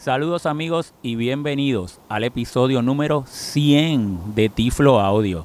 [0.00, 5.44] Saludos amigos y bienvenidos al episodio número 100 de Tiflo Audio,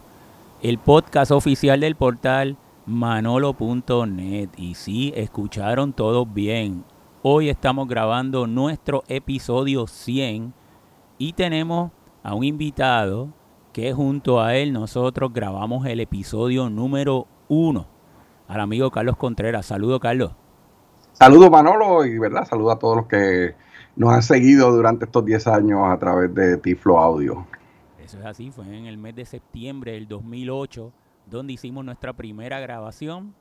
[0.62, 2.56] el podcast oficial del portal
[2.86, 4.48] manolo.net.
[4.56, 6.86] Y sí, escucharon todos bien.
[7.22, 10.54] Hoy estamos grabando nuestro episodio 100
[11.18, 11.92] y tenemos
[12.24, 13.28] a un invitado
[13.74, 17.86] que junto a él nosotros grabamos el episodio número 1.
[18.48, 19.66] Al amigo Carlos Contreras.
[19.66, 20.32] Saludos Carlos.
[21.12, 23.65] Saludos Manolo y verdad, saludos a todos los que
[23.96, 27.46] nos han seguido durante estos 10 años a través de Tiflo Audio.
[28.00, 30.92] Eso es así, fue en el mes de septiembre del 2008
[31.26, 33.34] donde hicimos nuestra primera grabación.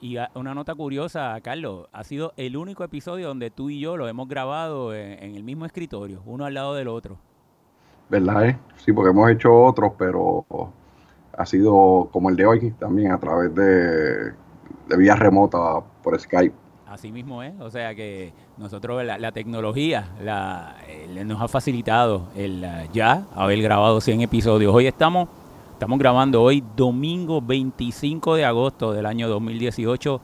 [0.00, 4.06] Y una nota curiosa, Carlos, ha sido el único episodio donde tú y yo lo
[4.06, 7.16] hemos grabado en, el mismo escritorio, uno al lado del otro.
[8.10, 8.48] ¿Verdad?
[8.48, 8.58] Eh?
[8.76, 10.44] Sí, porque hemos hecho otros, pero
[11.36, 14.32] ha sido como el de hoy también a través de,
[14.88, 16.54] de vía remota por Skype.
[16.94, 22.64] Así mismo es, o sea que nosotros la, tecnología la, eh, nos ha facilitado el
[22.92, 24.72] ya haber grabado 100 episodios.
[24.72, 25.28] Hoy estamos,
[25.72, 30.20] estamos grabando hoy domingo 25 de agosto del año 2018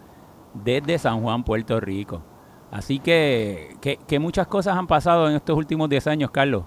[0.62, 2.22] desde San Juan, Puerto Rico.
[2.70, 6.62] Así que, que, muchas cosas han pasado en estos últimos 10 años, Carlos.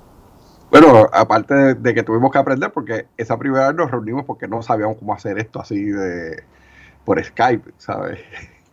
[0.69, 4.61] Bueno, aparte de, que tuvimos que aprender, porque esa primera vez nos reunimos porque no
[4.63, 6.43] sabíamos cómo hacer esto así de
[7.05, 8.19] por Skype, ¿sabes?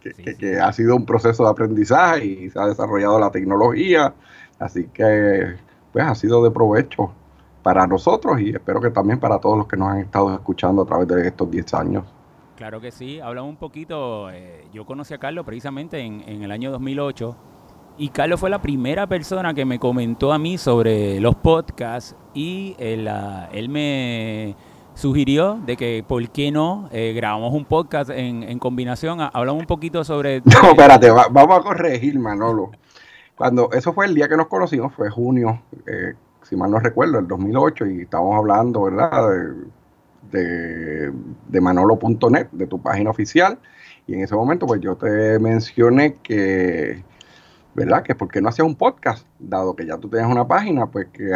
[0.00, 4.14] Que, ha sido un proceso de aprendizaje y se ha desarrollado la tecnología,
[4.58, 5.56] así que
[5.92, 7.12] pues ha sido de provecho
[7.62, 10.86] para nosotros y espero que también para todos los que nos han estado escuchando a
[10.86, 12.04] través de estos 10 años.
[12.56, 16.50] Claro que sí, hablamos un poquito, eh, yo conocí a Carlos precisamente en, en el
[16.50, 17.36] año 2008
[18.00, 22.74] y Carlos fue la primera persona que me comentó a mí sobre los podcasts y
[22.78, 24.56] él, ah, él me
[24.94, 29.20] sugirió de que por qué no eh, grabamos un podcast en, combinación.
[29.20, 30.40] Hablamos un poquito sobre...
[30.40, 32.70] No, espérate, vamos a corregir, Manolo.
[33.36, 37.18] Cuando eso fue el día que nos conocimos, fue junio, eh, si mal no recuerdo,
[37.18, 39.30] el 2008, y estábamos hablando, ¿verdad?
[40.30, 41.10] De,
[41.48, 43.58] de, manolo.net, de tu página oficial.
[44.06, 47.02] Y en ese momento, pues yo te mencioné que,
[47.74, 48.02] ¿verdad?
[48.02, 51.06] Que por qué no hacías un podcast, dado que ya tú tenías una página, pues
[51.12, 51.32] que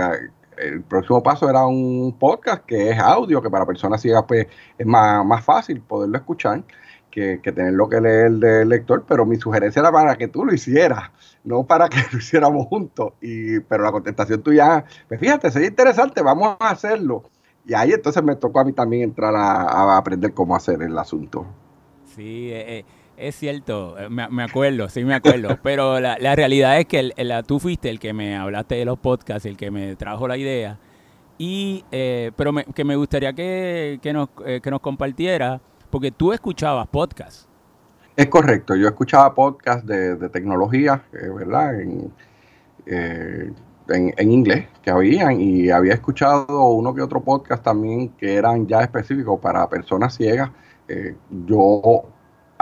[0.58, 4.46] el próximo paso era un podcast que es audio, que para personas ciegas pues
[4.78, 6.64] es más, fácil poderlo escuchar
[7.10, 10.52] que, que tenerlo que leer del lector, pero mi sugerencia era para que tú lo
[10.52, 11.10] hicieras,
[11.44, 13.12] no para que lo hiciéramos juntos.
[13.20, 17.24] Y, pero la contestación tuya, pues fíjate, sería interesante, vamos a hacerlo.
[17.66, 21.46] Y ahí entonces me tocó a mí también entrar a, aprender cómo hacer el asunto.
[22.04, 22.84] Sí, eh, eh
[23.16, 27.12] es cierto, eh, me, acuerdo, sí me acuerdo, pero la, realidad es que
[27.46, 30.78] tú fuiste el que me hablaste de los podcasts, el que me trajo la idea,
[31.38, 35.60] y eh, pero que me gustaría que, nos, eh, que nos compartiera,
[35.90, 37.48] porque tú escuchabas podcasts.
[38.16, 41.80] Es correcto, yo escuchaba podcasts de, tecnología, ¿verdad?
[41.80, 42.12] En,
[42.86, 48.82] en, inglés que habían y había escuchado uno que otro podcast también que eran ya
[48.82, 50.50] específicos para personas ciegas.
[51.46, 52.04] yo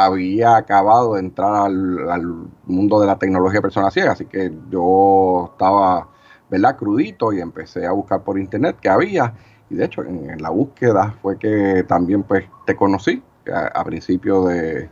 [0.05, 5.51] había acabado de entrar al, mundo de la tecnología de personas ciegas, así que yo
[5.53, 6.09] estaba,
[6.51, 9.35] ¿verdad?, crudito y empecé a buscar por internet qué había.
[9.71, 14.89] Y de hecho, en, la búsqueda fue que también pues te conocí, a, principio de,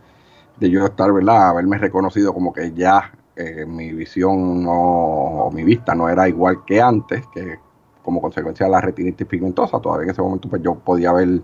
[0.59, 5.95] yo estar, ¿verdad?, haberme reconocido como que ya eh, mi visión no, o mi vista
[5.95, 7.59] no era igual que antes, que
[8.03, 11.43] como consecuencia de la retinitis pigmentosa, todavía en ese momento pues yo podía ver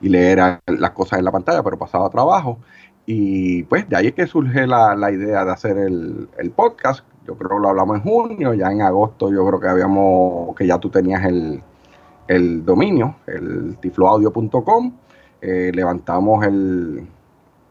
[0.00, 2.58] y leer las cosas en la pantalla, pero pasaba trabajo.
[3.06, 7.04] Y pues de ahí es que surge la, idea de hacer el, podcast.
[7.26, 10.66] Yo creo que lo hablamos en junio, ya en agosto yo creo que habíamos, que
[10.66, 14.92] ya tú tenías el, dominio, el tifloaudio.com.
[15.40, 17.06] Eh, levantamos el,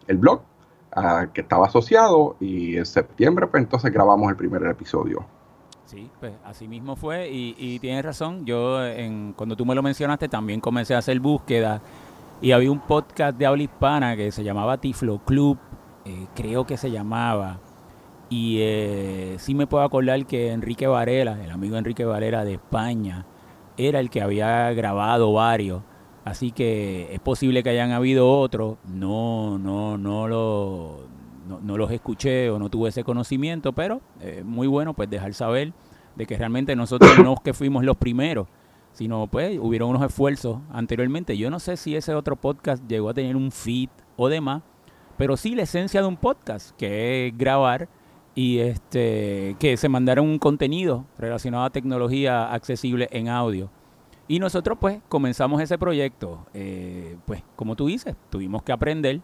[0.07, 0.41] blog
[1.33, 5.25] que estaba asociado y en septiembre pues entonces grabamos el primer episodio.
[5.85, 9.81] Sí, pues así mismo fue y, y tienes razón, yo en, cuando tú me lo
[9.81, 11.81] mencionaste también comencé a hacer búsqueda
[12.41, 15.57] y había un podcast de habla hispana que se llamaba Tiflo Club,
[16.05, 17.59] eh, creo que se llamaba.
[18.29, 23.25] Y eh, sí me puedo acordar que Enrique Varela, el amigo Enrique Varela de España,
[23.77, 25.83] era el que había grabado varios.
[26.25, 28.77] Así que es posible que hayan habido otros.
[28.85, 30.99] No, no, no, lo,
[31.61, 35.73] no, los escuché o no tuve ese conocimiento, pero eh, muy bueno pues dejar saber
[36.15, 38.47] de que realmente nosotros no que fuimos los primeros
[38.93, 41.37] sino pues hubieron unos esfuerzos anteriormente.
[41.37, 44.63] Yo no sé si ese otro podcast llegó a tener un feed o demás,
[45.17, 47.89] pero sí la esencia de un podcast, que es grabar
[48.35, 53.69] y este que se mandara un contenido relacionado a tecnología accesible en audio.
[54.27, 59.21] Y nosotros pues comenzamos ese proyecto, eh, pues como tú dices, tuvimos que aprender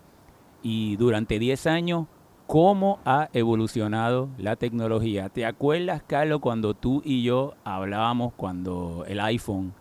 [0.62, 2.07] y durante 10 años
[2.50, 5.30] cómo ha evolucionado la tecnología.
[5.30, 9.72] ¿Te acuerdas, Carlos, cuando tú y yo hablábamos cuando el iPhone,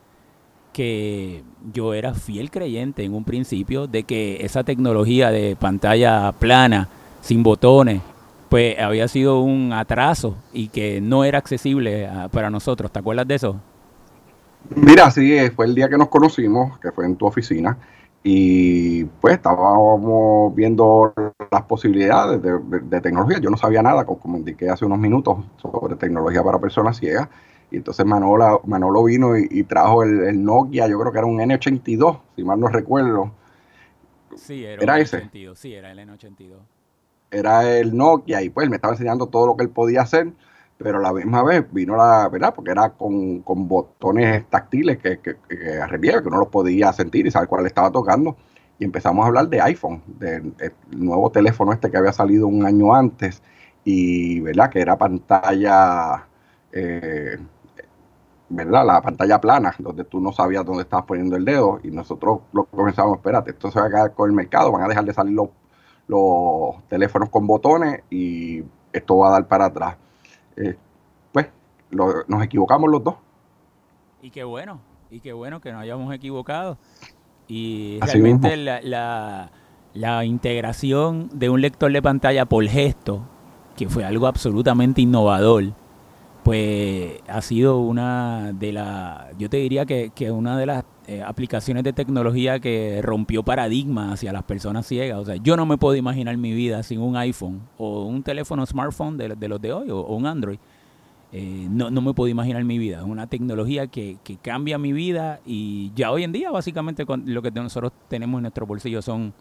[0.75, 6.89] que yo era fiel creyente en un principio de que esa tecnología de pantalla plana,
[7.23, 8.03] sin botones,
[8.51, 12.93] pues había sido un atraso y que no era accesible ah, para nosotros.
[12.93, 13.57] ¿Te acuerdas de eso?
[14.77, 17.79] Mira, sí, fue el día que nos conocimos, que fue en tu oficina,
[18.31, 21.15] y pues estábamos viendo
[21.51, 23.39] las posibilidades de, tecnología.
[23.39, 27.31] Yo no sabía nada, como indiqué hace unos minutos, sobre tecnología para personas ciegas.
[27.71, 32.21] Y entonces Manolo, Manolo vino y, trajo el, Nokia, yo creo que era un N82,
[32.37, 33.33] si mal no recuerdo.
[34.37, 35.31] Sí, era, ese.
[35.55, 36.53] sí, era el N82.
[37.31, 40.33] Era el Nokia y pues me estaba enseñando todo lo que él podía hacer
[40.79, 42.55] pero a la misma vez vino la, ¿verdad?
[42.55, 47.49] Porque era con, botones táctiles que, que, que, que uno los podía sentir y saber
[47.49, 48.37] cuál estaba tocando.
[48.79, 50.55] Y empezamos a hablar de iPhone, del
[50.93, 53.43] nuevo teléfono este que había salido un año antes
[53.85, 54.71] y, ¿verdad?
[54.71, 56.29] Que era pantalla,
[56.71, 57.39] eh,
[58.49, 58.87] ¿verdad?
[58.87, 62.65] La pantalla plana, donde tú no sabías dónde estabas poniendo el dedo y nosotros lo
[62.67, 65.35] comenzamos, espérate, esto se va a quedar con el mercado, van a dejar de salir
[65.35, 65.49] los,
[66.07, 69.97] los teléfonos con botones y esto va a dar para atrás
[70.59, 70.77] eh,
[71.33, 71.49] pues
[71.91, 73.15] nos equivocamos los dos.
[74.23, 76.79] Y qué bueno, y qué bueno que nos hayamos equivocado.
[77.47, 79.51] Y realmente la,
[79.95, 83.23] la, integración de un lector de pantalla por gesto,
[83.77, 85.73] que fue algo absolutamente innovador,
[86.45, 91.23] pues ha sido una de las, yo te diría que, que una de las eh,
[91.23, 95.19] aplicaciones de tecnología que rompió paradigmas hacia las personas ciegas.
[95.19, 98.67] O sea, yo no me puedo imaginar mi vida sin un iPhone o un teléfono
[98.67, 100.59] smartphone de, los de hoy o, un Android.
[101.33, 102.99] Eh, no, no me puedo imaginar mi vida.
[102.99, 107.41] Es una tecnología que, que, cambia mi vida y ya hoy en día básicamente lo
[107.41, 109.33] que nosotros tenemos en nuestro bolsillo son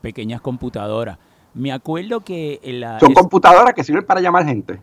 [0.00, 1.18] pequeñas computadoras.
[1.52, 2.60] Me acuerdo que...
[2.62, 4.80] La, son computadoras que sirven para llamar gente.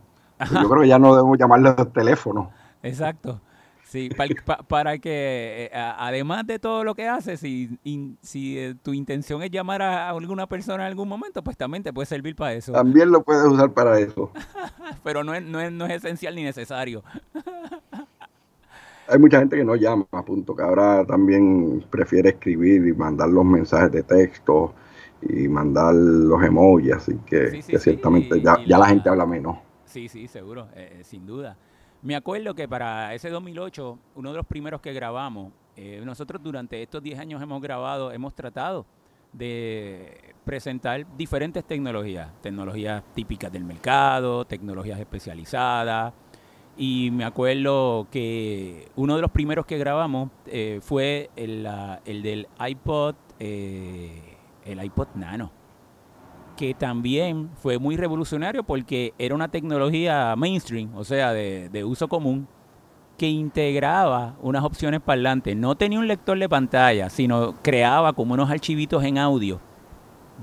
[0.51, 2.51] Yo creo que ya no debemos llamarles teléfono.
[2.83, 3.39] Exacto.
[3.85, 4.09] Sí,
[4.67, 7.77] para que, eh, además de todo lo que haces, si,
[8.21, 11.93] si eh, tu intención es llamar a, alguna persona en algún momento, pues también te
[11.93, 12.71] puede servir para eso.
[12.71, 14.31] También lo puedes usar para eso.
[15.03, 17.03] Pero no es, no, es, no es esencial ni necesario.
[19.07, 23.45] Hay mucha gente que no llama, punto, que ahora también prefiere escribir y mandar los
[23.45, 24.73] mensajes de texto
[25.21, 29.59] y mandar los emojis, así que, ciertamente ya, ya la, gente habla menos.
[29.85, 31.55] Sí, sí, seguro, eh, sin duda.
[32.05, 36.83] Me acuerdo que para ese 2008, uno de los primeros que grabamos, eh, nosotros durante
[36.83, 38.85] estos 10 años hemos grabado, hemos tratado
[39.33, 46.13] de presentar diferentes tecnologías, tecnologías típicas del mercado, tecnologías especializadas.
[46.77, 51.67] Y me acuerdo que uno de los primeros que grabamos eh, fue el,
[52.05, 55.54] el, del iPod, eh, el iPod Nano
[56.55, 62.47] que también fue muy revolucionario porque era una tecnología mainstream, o sea, de, uso común,
[63.17, 65.55] que integraba unas opciones parlantes.
[65.55, 69.59] No tenía un lector de pantalla, sino creaba como unos archivitos en audio,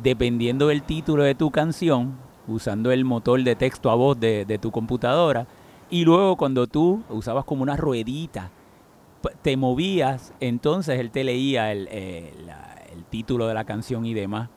[0.03, 2.17] dependiendo del título de tu canción,
[2.47, 5.47] usando el motor de texto a voz de, tu computadora.
[5.91, 8.51] Y luego cuando tú usabas como una ruedita,
[9.43, 12.33] te movías, entonces él te leía el, eh,
[12.93, 14.49] el título de la canción y demás.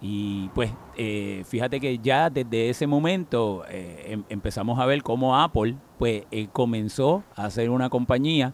[0.00, 5.40] Y pues eh, fíjate que ya desde ese momento eh, em, empezamos a ver cómo
[5.40, 8.52] Apple pues eh, comenzó a ser una compañía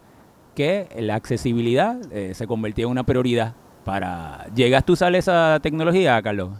[0.55, 1.99] que la accesibilidad
[2.33, 4.45] se convirtió en una prioridad para...
[4.53, 6.51] ¿Llegaste a usar esa tecnología, Carlos?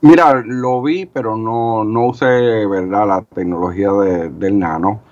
[0.00, 2.26] Mira, lo vi, pero no, no usé,
[2.66, 5.02] ¿verdad?, la tecnología del nano.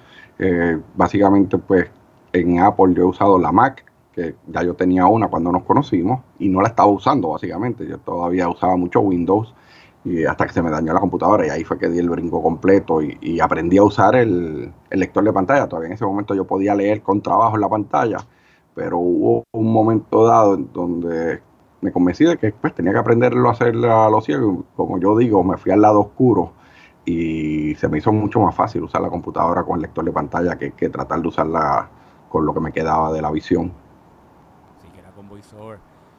[0.96, 1.86] básicamente, pues,
[2.32, 6.20] en Apple yo he usado la Mac que ya yo tenía una cuando nos conocimos
[6.38, 7.86] y no la estaba usando básicamente.
[7.86, 9.54] Yo todavía usaba mucho Windows
[10.04, 12.42] y hasta que se me dañó la computadora y ahí fue que di el brinco
[12.42, 15.68] completo y, aprendí a usar el, lector de pantalla.
[15.68, 18.18] Todavía en ese momento yo podía leer con trabajo en la pantalla,
[18.74, 21.42] pero hubo un momento dado en donde
[21.80, 24.64] me convencí de que pues, tenía que aprenderlo a hacer a los ciegos.
[24.76, 26.52] Como yo digo, me fui al lado oscuro
[27.04, 30.56] y se me hizo mucho más fácil usar la computadora con el lector de pantalla
[30.56, 31.88] que, que tratar de usarla
[32.28, 33.72] con lo que me quedaba de la visión.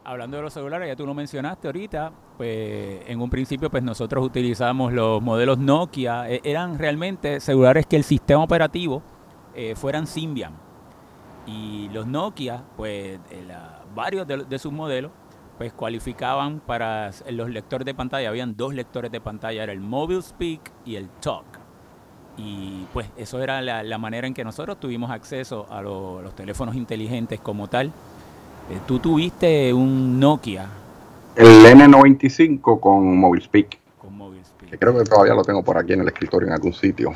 [0.08, 4.26] Hablando de los celulares, ya tú lo mencionaste ahorita, pues en un principio pues nosotros
[4.26, 9.04] utilizamos los modelos Nokia, e, eran realmente celulares que el sistema operativo
[9.54, 10.54] eh, fueran Symbian.
[11.46, 13.20] Y los Nokia, pues
[13.94, 15.12] varios de, sus modelos,
[15.58, 18.30] pues cualificaban para los lectores de pantalla.
[18.30, 21.60] Habían dos lectores de pantalla, era el Mobile Speak y el Talk.
[22.38, 27.42] Y pues eso era la, manera en que nosotros tuvimos acceso a los teléfonos inteligentes
[27.42, 27.92] como tal.
[28.70, 30.68] Eh, tú tuviste un Nokia.
[31.36, 33.80] El N95 con Mobile Speak.
[33.98, 34.72] con Mobile Speak.
[34.72, 37.14] Que creo que todavía lo tengo por aquí en el escritorio en algún sitio.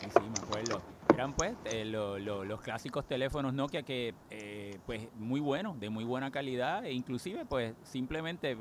[0.00, 0.80] Sí, sí, me acuerdo.
[1.14, 5.90] Eran pues eh, lo- lo- los clásicos teléfonos Nokia que eh, pues muy buenos, de
[5.90, 8.56] muy buena calidad e inclusive pues simplemente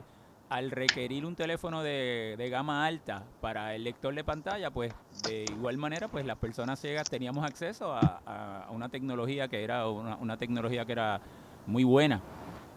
[0.49, 4.93] al requerir un teléfono de, de gama alta para el lector de pantalla pues
[5.23, 9.63] de igual manera pues las personas ciegas teníamos acceso a, a- a una tecnología que
[9.63, 11.21] era una, una tecnología que era
[11.67, 12.21] muy buena.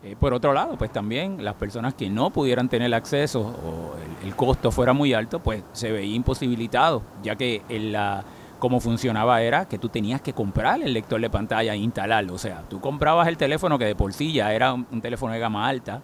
[0.02, 4.34] Eh, por otro lado, pues también las personas que no pudieran tener acceso o el,
[4.34, 8.24] costo fuera muy alto, pues se veía imposibilitado, ya que en la,
[8.58, 12.34] como funcionaba era que tú tenías que comprar el lector de pantalla e instalarlo.
[12.34, 15.38] O sea, tú comprabas el teléfono que de por sí ya era un, teléfono de
[15.38, 16.02] gama alta,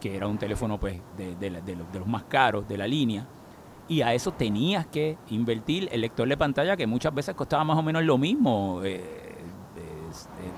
[0.00, 3.26] que era un teléfono pues de, los, de los más caros de la línea,
[3.88, 7.78] y a eso tenías que invertir el lector de pantalla que muchas veces costaba más
[7.78, 9.25] o menos lo mismo eh,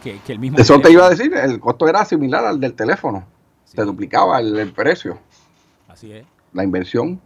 [0.03, 0.59] que, que el mismo.
[0.59, 3.27] Eso te iba a decir, el costo era similar al del teléfono.
[3.65, 5.19] Sí, Se duplicaba el, el precio,
[5.89, 6.27] Así es.
[6.53, 7.21] la inversión.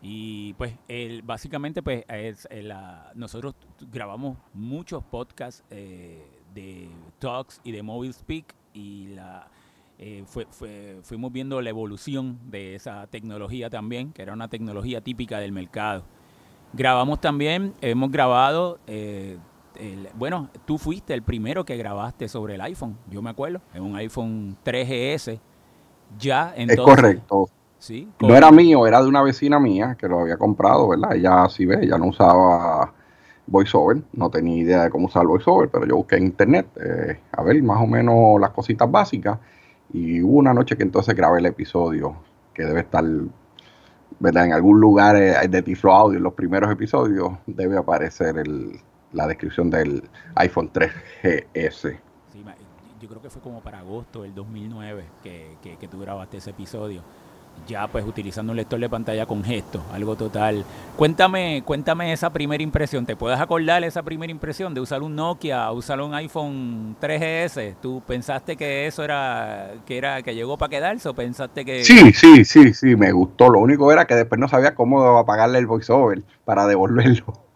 [0.00, 3.54] Y pues el, básicamente pues es, el, ah, nosotros
[3.90, 6.22] grabamos muchos podcasts eh,
[6.54, 6.88] de
[7.18, 9.48] Talks y de Mobile Speak y la,
[9.98, 15.00] eh, fue- fue- fuimos viendo la evolución de esa tecnología también, que era una tecnología
[15.00, 16.04] típica del mercado.
[16.74, 19.38] Grabamos también, hemos grabado, eh,
[19.76, 23.82] el- bueno, tú fuiste el primero que grabaste sobre el iPhone, yo me acuerdo, en
[23.82, 25.40] un iPhone 3GS.
[26.18, 26.74] Ya entonces...
[26.78, 27.48] es correcto.
[27.80, 31.14] Sí, No era mío, era de una vecina mía que lo había comprado, ¿verdad?
[31.14, 32.92] Ella sí ve, ella no usaba
[33.46, 37.42] VoiceOver, no tenía idea de cómo usar VoiceOver, pero yo busqué en internet eh, a
[37.44, 39.38] ver más o menos las cositas básicas
[39.92, 42.16] y hubo una noche que entonces grabé el episodio
[42.52, 43.04] que debe estar,
[44.20, 44.46] ¿verdad?
[44.46, 48.80] En algún lugar eh, de Tiflo Audio, en los primeros episodios, debe aparecer el-
[49.12, 51.98] la descripción del iPhone 3GS.
[52.32, 52.44] Sí,
[53.00, 56.50] yo creo que fue como para agosto del 2009 que, que, que tú grabaste ese
[56.50, 57.02] episodio.
[57.66, 60.64] Ya pues utilizando un lector de pantalla con gesto, algo total.
[60.96, 63.04] Cuéntame, cuéntame esa primera impresión.
[63.04, 67.74] ¿Te puedes acordar esa primera impresión de usar un Nokia, usar un iPhone 3GS?
[67.82, 72.12] ¿Tú pensaste que eso era que era que llegó para quedarse o pensaste que Sí,
[72.12, 73.48] sí, sí, sí, me gustó.
[73.48, 77.47] Lo único era que después no sabía cómo apagarle el voiceover para devolverlo.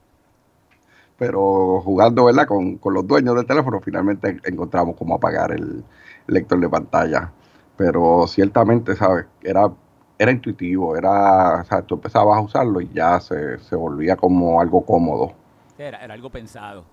[1.19, 2.47] Pero jugando, ¿verdad?
[2.47, 5.85] Con, con los dueños del teléfono, finalmente encontramos cómo apagar el
[6.27, 7.33] lector de pantalla.
[7.77, 9.27] Pero ciertamente, ¿sabes?
[9.43, 9.71] Era,
[10.19, 14.61] era intuitivo, era, o sea, tú empezabas a usarlo y ya se, se volvía como
[14.61, 15.33] algo cómodo.
[15.79, 16.85] era, era algo pensado?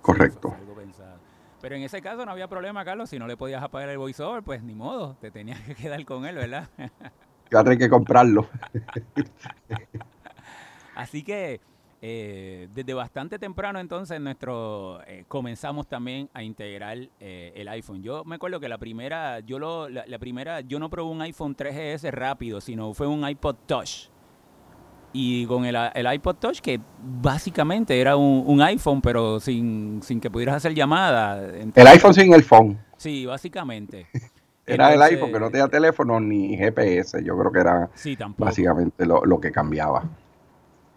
[0.00, 0.54] Correcto.
[0.58, 1.18] algo pensado.
[1.60, 3.08] Pero en ese caso no había problema, Carlos.
[3.08, 5.16] Si no le podías apagar el voiceover, pues ni modo.
[5.20, 6.68] Te tenías que quedar con él, ¿verdad?
[7.50, 8.48] Ya tenía que comprarlo.
[10.94, 11.60] Así que
[12.06, 18.02] eh, desde bastante temprano entonces nuestro eh, comenzamos también a integrar eh, el iPhone.
[18.02, 21.22] Yo me acuerdo que la primera, yo lo, la, la primera, yo no probé un
[21.22, 24.10] iPhone 3GS rápido, sino fue un iPod Touch.
[25.14, 26.78] Y con el, el iPod Touch, que
[27.22, 31.42] básicamente era un, un iPhone, pero sin, sin que pudieras hacer llamada.
[31.74, 32.78] El iPhone sin el phone.
[32.98, 34.08] Sí, básicamente.
[34.66, 37.22] Era el iPhone que no tenía teléfono ni GPS.
[37.22, 40.08] Yo creo que era Sí, básicamente lo, lo que cambiaba.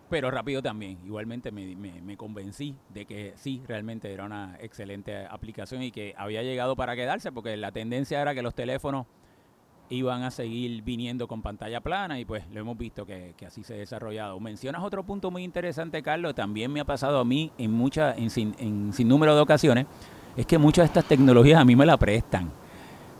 [0.10, 0.98] Pero rápido también.
[1.06, 6.14] Igualmente me, me- me convencí de que sí, realmente era una excelente aplicación y que
[6.18, 9.06] había llegado para quedarse porque la tendencia era que los teléfonos
[9.90, 13.64] iban a seguir viniendo con pantalla plana y pues lo hemos visto que, que así
[13.64, 14.40] se ha desarrollado.
[14.40, 18.30] Mencionas otro punto muy interesante, Carlos, también me ha pasado a mí en muchas, en
[18.30, 19.86] sin, en sin número de ocasiones,
[20.36, 22.50] es que muchas de estas tecnologías a mí me la prestan.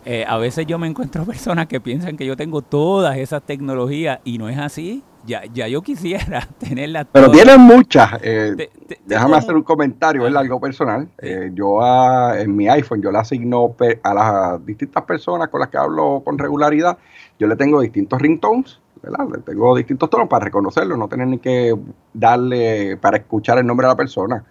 [0.04, 4.20] Eh, a veces yo me encuentro personas que piensan que yo tengo todas esas tecnologías
[4.24, 5.02] y no es así.
[5.28, 8.14] Ya, ya yo quisiera tenerlas Pero tienen muchas.
[8.22, 11.04] eh, Te- te- te déjame hacer un comentario, es algo personal.
[11.20, 11.28] Sí.
[11.28, 15.68] Eh, yo a- en mi iPhone, yo le asigno a las distintas personas con las
[15.68, 16.96] que hablo con regularidad,
[17.38, 19.26] yo le tengo distintos ringtones, ¿verdad?
[19.30, 21.76] Le tengo distintos tonos para reconocerlo, no tener ni que
[22.14, 24.44] darle para escuchar el nombre de la persona.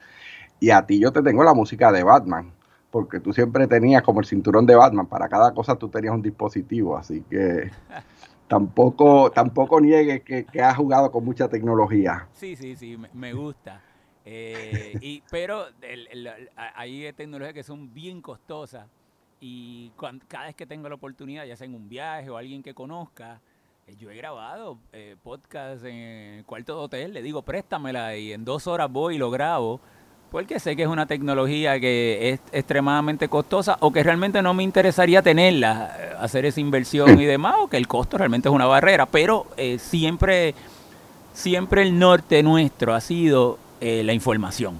[0.59, 2.51] Y a ti yo te tengo la música de Batman,
[2.91, 6.21] porque tú siempre tenías como el cinturón de Batman, para cada cosa tú tenías un
[6.21, 7.71] dispositivo, así que
[8.47, 12.27] tampoco, tampoco niegues que, que has jugado con mucha tecnología.
[12.33, 13.81] Sí, sí, sí, me, gusta.
[14.25, 15.65] Eh, y, pero
[16.55, 18.87] hay tecnologías que son bien costosas
[19.39, 19.91] y
[20.27, 23.39] cada vez que tengo la oportunidad, ya sea en un viaje o alguien que conozca,
[23.85, 25.95] eh, yo he grabado eh, podcast en
[26.39, 29.79] el cuarto de hotel, le digo préstamela y en dos horas voy y lo grabo.
[30.31, 34.63] Porque sé que es una tecnología que es extremadamente costosa o que realmente no me
[34.63, 38.65] interesaría tenerla, eh, hacer esa inversión y demás, o que el costo realmente es una
[38.65, 39.05] barrera.
[39.05, 40.53] Pero eh, siempre
[41.37, 44.79] siempre el norte nuestro ha sido eh, la información.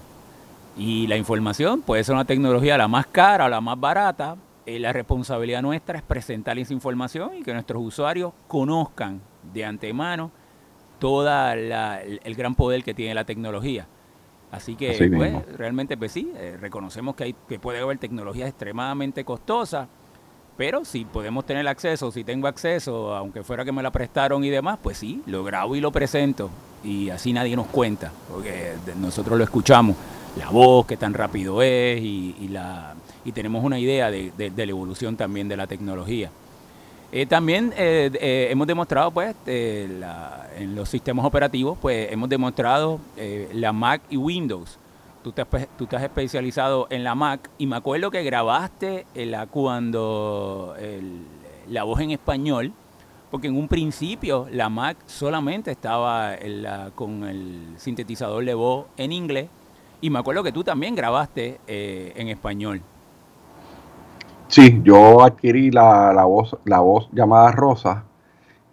[0.76, 4.36] Y la información puede ser una tecnología la más cara la más barata.
[4.66, 9.22] La responsabilidad nuestra es presentar esa información y que nuestros usuarios conozcan
[9.54, 10.30] de antemano
[11.00, 13.88] todo el, gran poder que tiene la tecnología.
[14.52, 19.26] Así que pues, realmente pues sí, eh, reconocemos que, hay, que puede haber tecnologías extremadamente
[19.26, 19.88] costosas,
[20.58, 24.50] pero si podemos tener acceso, si tengo acceso, aunque fuera que me la prestaron y
[24.50, 26.50] demás, pues sí, lo grabo y lo presento.
[26.84, 29.96] Y así nadie nos cuenta, porque nosotros lo escuchamos,
[30.38, 35.16] la voz, que tan rápido es, y, la, y tenemos una idea de, la evolución
[35.16, 36.32] también de la tecnología.
[37.12, 43.00] Eh, también eh, eh, hemos demostrado, pues, en los sistemas operativos, pues, hemos demostrado
[43.54, 44.80] la Mac y Windows
[45.24, 45.44] tú te,
[45.78, 50.76] tú has especializado en la Mac y me acuerdo que grabaste la, cuando
[51.68, 52.72] la voz en español,
[53.30, 56.36] porque en un principio la Mac solamente estaba
[56.96, 59.50] con el sintetizador de voz en inglés
[60.02, 62.82] y me acuerdo que tú también grabaste eh, en español.
[64.48, 68.06] Sí, yo adquirí la, la voz, la voz llamada Rosa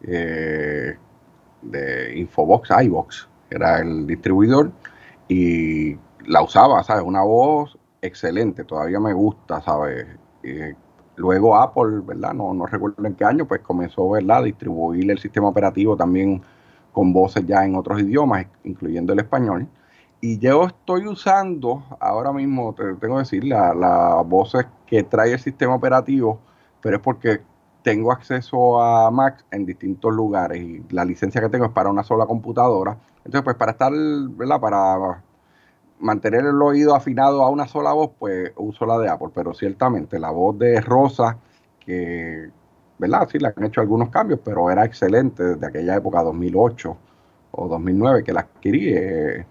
[0.03, 0.97] eh,
[1.63, 4.71] de Infobox, iBox, era el distribuidor,
[5.29, 7.03] y la usaba, ¿sabes?
[7.05, 10.07] Una voz excelente, todavía me gusta, ¿sabes?
[11.17, 12.35] luego Apple, ¿verdad?
[12.35, 14.39] No, no recuerdo en qué año, pues comenzó, ¿verdad?
[14.39, 16.43] A distribuir el sistema operativo también
[16.93, 19.67] con voces ya en otros idiomas, incluyendo el español.
[20.21, 25.33] Y yo estoy usando, ahora mismo te tengo que decir, las la voces que trae
[25.33, 26.39] el sistema operativo,
[26.81, 27.41] pero es porque
[27.83, 32.05] tengo acceso a Mac en distintos lugares y la licencia que tengo es para una
[32.05, 32.97] sola computadora.
[33.19, 34.61] Entonces, pues para estar, ¿verdad?
[34.61, 35.23] Para
[35.99, 40.21] mantener el oído afinado a una sola voz, pues uso la de Apple, pero ciertamente
[40.21, 41.39] la voz de Rosa,
[41.81, 42.51] que,
[42.99, 43.29] ¿verdad?
[43.29, 46.97] Sí, le han hecho algunos cambios, pero era excelente desde aquella época, 2008
[47.51, 49.45] o 2009, que la adquirí, eh,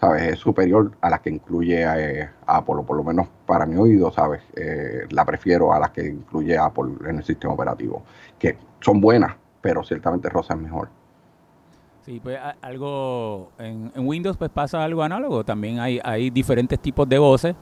[0.00, 0.22] ¿sabes?
[0.22, 4.10] Es superior a las que incluye eh, Apple, o por lo menos para mi oído,
[4.10, 4.42] ¿sabes?
[4.56, 8.02] Eh, la prefiero a las que incluye Apple en el sistema operativo,
[8.38, 10.88] que son buenas, pero ciertamente Rosa es mejor.
[12.06, 15.44] Sí, pues algo en, Windows pues pasa algo análogo.
[15.44, 17.54] También hay, hay diferentes tipos de voces.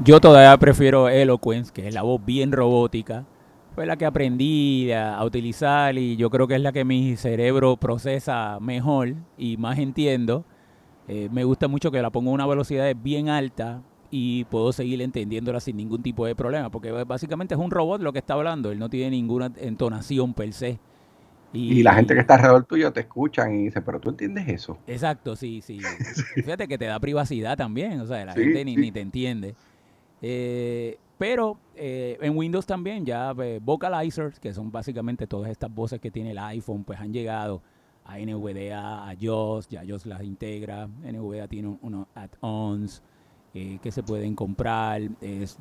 [0.00, 3.24] Yo todavía prefiero Eloquence, que es la voz bien robótica.
[3.74, 7.76] Fue la que aprendí a, utilizar y yo creo que es la que mi cerebro
[7.76, 10.44] procesa mejor y más entiendo.
[11.08, 15.02] Eh, me gusta mucho que la pongo a una velocidad bien alta y puedo seguir
[15.02, 18.70] entendiéndola sin ningún tipo de problema, porque básicamente es un robot lo que está hablando,
[18.70, 20.78] él no tiene ninguna entonación per se.
[21.52, 24.78] Y, la gente que está alrededor tuyo te escuchan y dice, pero tú entiendes eso.
[24.86, 25.80] Exacto, sí, sí.
[26.34, 29.54] Fíjate que te da privacidad también, o sea, la gente ni, te entiende.
[30.20, 36.00] Eh, pero eh, en Windows también ya eh, vocalizers, que son básicamente todas estas voces
[36.00, 37.62] que tiene el iPhone, pues han llegado
[38.08, 43.02] a NVDA, a JOS, ya JOS las integra, NVDA tiene unos add-ons
[43.52, 45.02] que se pueden comprar,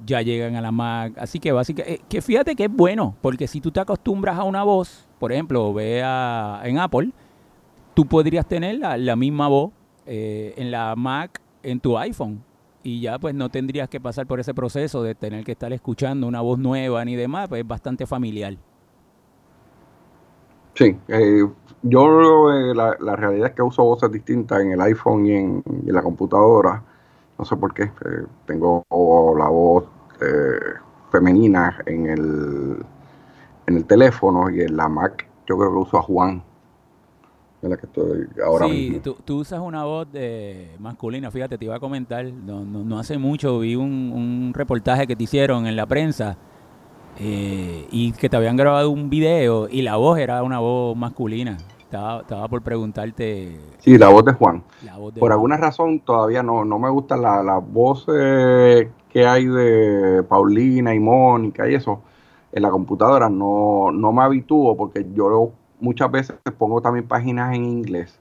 [0.05, 3.59] ya llegan a la Mac, así que básicamente, que fíjate que es bueno, porque si
[3.59, 7.11] tú te acostumbras a una voz, por ejemplo, ve en Apple,
[7.97, 9.71] tú podrías tener la, misma voz
[10.05, 12.43] eh, en la Mac, en tu iPhone.
[12.83, 16.27] Y ya pues no tendrías que pasar por ese proceso de tener que estar escuchando
[16.27, 18.55] una voz nueva ni demás, pues es bastante familiar.
[20.77, 21.47] Sí, eh,
[21.81, 26.01] yo eh, la, realidad es que uso voces distintas en el iPhone y en, la
[26.01, 26.83] computadora.
[27.37, 27.91] No sé por qué.
[28.45, 28.83] tengo
[29.37, 29.85] la voz
[31.11, 32.85] femenina en el
[33.67, 36.43] en el teléfono y en la Mac yo creo que uso a Juan.
[37.61, 41.75] En la que estoy ahora sí, Tú, usas una voz de masculina, fíjate, te iba
[41.75, 46.37] a comentar, no, no, hace mucho vi un, reportaje que te hicieron en la prensa
[47.19, 51.57] eh, y que te habían grabado un video y la voz era una voz masculina.
[51.79, 53.57] Estaba, estaba por preguntarte.
[53.79, 54.61] Sí, la voz de Juan.
[55.19, 60.93] por alguna razón todavía no, no me gustan las la voces que hay de Paulina
[60.93, 62.01] y Mónica y eso
[62.51, 67.63] en la computadora no, no me habitúo porque yo muchas veces pongo también páginas en
[67.63, 68.19] inglés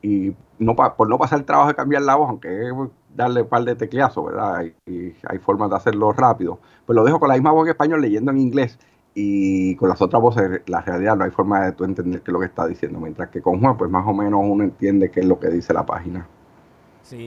[0.00, 0.32] y
[0.64, 2.72] no por no pasar el trabajo de cambiar la voz, aunque es
[3.14, 4.64] darle un par de tecleazos, ¿verdad?
[4.86, 8.00] Y, hay formas de hacerlo rápido, pues lo dejo con la misma voz en español
[8.00, 8.78] leyendo en inglés
[9.14, 12.32] y con las otras voces, la realidad no hay forma de tú entender qué es
[12.32, 15.20] lo que está diciendo, mientras que con Juan, pues más o menos uno entiende qué
[15.20, 16.26] es lo que dice la página.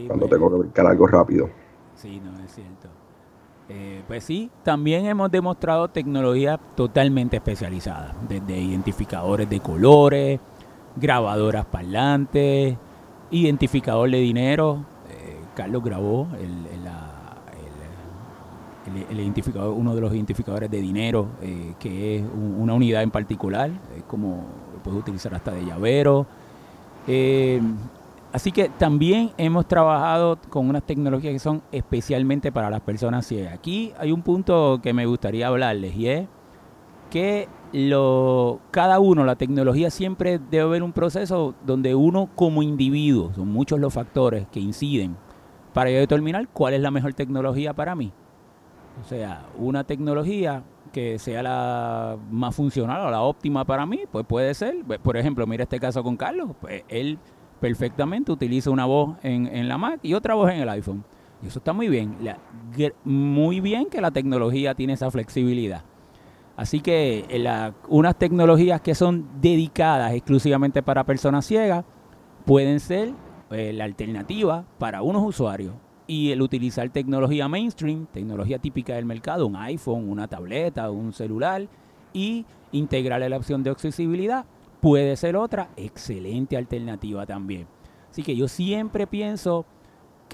[0.07, 0.31] cuando pues.
[0.31, 1.49] tengo que buscar algo rápido.
[1.93, 2.89] Sí, no, es cierto.
[3.69, 10.39] Eh, pues sí, también hemos demostrado tecnología totalmente especializada, desde identificadores de colores,
[10.95, 12.77] grabadoras parlantes,
[13.31, 14.85] identificador de dinero.
[15.09, 16.55] Eh, Carlos grabó el,
[19.19, 24.03] identificador, uno de los identificadores de dinero, eh, que es una unidad en particular, es
[24.03, 26.25] como lo puedes utilizar hasta de llavero.
[28.35, 33.53] Así que también hemos trabajado con unas tecnologías que son especialmente para las personas ciegas.
[33.53, 36.27] Aquí hay un punto que me gustaría hablarles y es
[37.09, 43.33] que lo, cada uno, la tecnología siempre debe haber un proceso donde uno como individuo,
[43.33, 45.17] son muchos los factores que inciden
[45.73, 48.13] para determinar cuál es la mejor tecnología para mí.
[49.01, 54.25] O sea, una tecnología que sea la más funcional o la óptima para mí, pues
[54.25, 57.19] puede ser, por ejemplo, mira este caso con Carlos, pues él
[57.59, 61.03] perfectamente utiliza una voz en, en la Mac y otra voz en el iPhone.
[61.43, 62.15] Y eso está muy bien.
[63.03, 65.83] muy bien que la tecnología tiene esa flexibilidad.
[66.55, 71.83] Así que eh, unas tecnologías que son dedicadas exclusivamente para personas ciegas
[72.45, 73.13] pueden ser
[73.51, 75.73] eh, la alternativa para unos usuarios.
[76.07, 81.67] Y el utilizar tecnología mainstream, tecnología típica del mercado, un iPhone, una tableta, un celular,
[82.13, 84.45] y integrarle la opción de accesibilidad,
[84.81, 87.67] puede ser otra excelente alternativa también.
[88.09, 89.65] Así que yo siempre pienso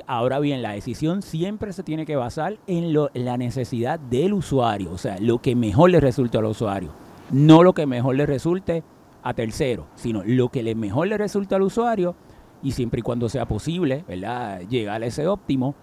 [0.08, 4.98] Ahora bien, la decisión siempre se tiene que basar en, la necesidad del usuario, o
[4.98, 6.92] sea, lo que mejor le resulte al usuario,
[7.32, 8.84] no lo que mejor le resulte
[9.24, 12.16] a tercero, sino lo que mejor le resulta al usuario
[12.64, 14.62] y siempre y cuando sea posible, ¿verdad?
[14.62, 15.76] Llegar a ese óptimo,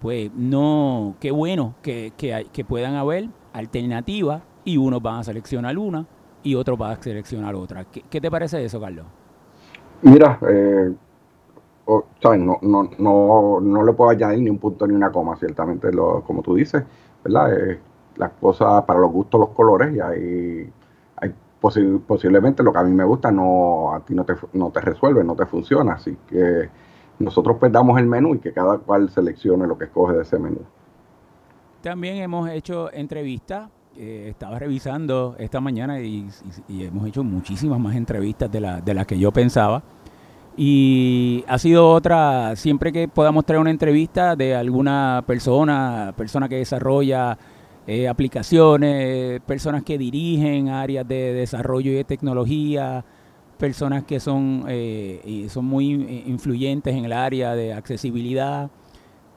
[0.00, 6.06] pues no, qué bueno que, que, puedan haber alternativas y unos van a seleccionar una
[6.42, 7.84] y otros van a seleccionar otra.
[7.84, 9.06] ¿Qué, qué te parece eso, Carlos?
[10.02, 10.92] Mira, eh,
[11.86, 16.22] no, no, no, no le puedo añadir ni un punto ni una coma, ciertamente, lo,
[16.22, 16.84] como tú dices,
[17.24, 17.52] ¿verdad?
[17.54, 17.80] Eh,
[18.16, 20.72] las cosas para los gustos, los colores, y ahí
[21.16, 24.80] hay posiblemente lo que a mí me gusta no a ti no te, no te
[24.80, 26.68] resuelve, no te funciona, así que
[27.18, 30.38] nosotros pues damos el menú y que cada cual seleccione lo que escoge de ese
[30.38, 30.60] menú.
[31.80, 36.28] También hemos hecho entrevistas, eh, estaba revisando esta mañana y,
[36.68, 39.82] hemos hecho muchísimas más entrevistas de, la, de las que yo pensaba.
[40.56, 46.56] Y ha sido otra, siempre que podamos traer una entrevista de alguna persona, persona que
[46.56, 47.38] desarrolla
[47.86, 53.02] eh, aplicaciones, personas que dirigen áreas de desarrollo y de tecnología,
[53.58, 55.90] personas que son, eh, y son muy
[56.26, 58.70] influyentes en el área de accesibilidad,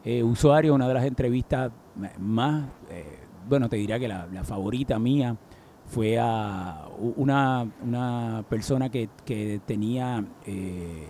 [0.03, 1.71] eh, usuarios, una de las entrevistas
[2.19, 2.65] más,
[3.47, 5.37] bueno, te diría que la favorita mía
[5.87, 11.07] fue a una, una persona que, que tenía eh,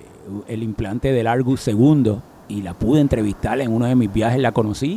[0.48, 4.52] el implante del Argus segundo y la pude entrevistar en uno de mis viajes, la
[4.52, 4.88] conocí,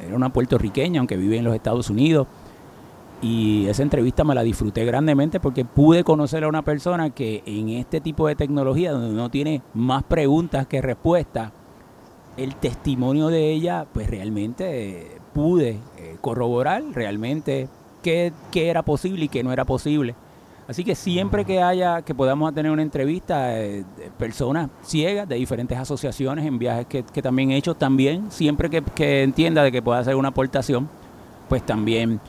[0.00, 2.26] y era una puertorriqueña, aunque vive en los Estados Unidos.
[3.20, 7.70] Y esa entrevista me la disfruté grandemente porque pude conocer a una persona que en
[7.70, 11.52] este tipo de tecnología, donde uno tiene más preguntas que respuestas,
[12.36, 17.68] el testimonio de ella, pues realmente pude eh, corroborar realmente
[18.02, 20.14] qué, era posible y qué no era posible.
[20.66, 23.84] Así que siempre que haya, que podamos tener una entrevista, eh,
[24.18, 29.62] personas ciegas de diferentes asociaciones en viajes que, también he hecho, también, siempre que, entienda
[29.62, 30.88] de que pueda hacer una aportación,
[31.48, 32.20] pues también.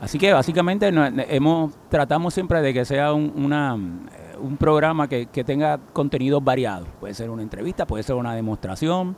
[0.00, 0.92] Así que básicamente
[1.28, 6.86] hemos, tratamos siempre de que sea un, una, un programa que, que tenga contenidos variados.
[7.00, 9.16] Puede ser una entrevista, puede ser una demostración,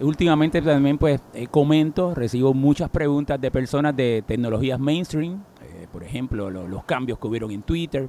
[0.00, 6.02] Últimamente también pues eh, comento, recibo muchas preguntas de personas de tecnologías mainstream, eh, por
[6.02, 8.08] ejemplo, los cambios que hubieron en Twitter,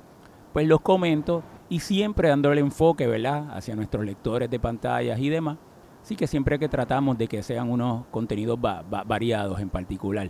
[0.51, 5.57] pues los comento y siempre dándole enfoque, ¿verdad?, hacia nuestros lectores de pantallas y demás.
[6.01, 10.29] Así que siempre que tratamos de que sean unos contenidos variados en particular.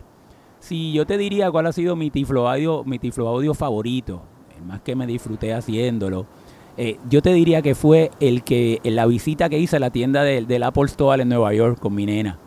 [0.60, 4.24] Si yo te diría cuál ha sido mi tiflo audio, mi tiflo favorito,
[4.58, 6.26] el más que me disfruté haciéndolo,
[6.78, 10.24] eh, yo te diría que fue el que la visita que hice a la tienda
[10.24, 12.38] del, Apple Store en Nueva York con mi nena.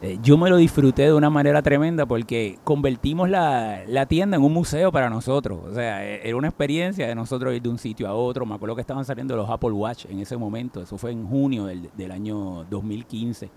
[0.00, 4.54] Eh, yo me lo disfruté de una manera tremenda porque convertimos la, tienda en un
[4.54, 5.60] museo para nosotros.
[5.70, 8.46] O sea, e, era una experiencia de nosotros ir de un sitio a otro.
[8.46, 10.80] Me acuerdo que estaban saliendo los Apple Watch en ese momento.
[10.80, 13.50] Eso fue en junio del, del año 2015.